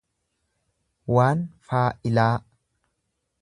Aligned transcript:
Waan 1.15 1.43
faailaa. 1.73 2.31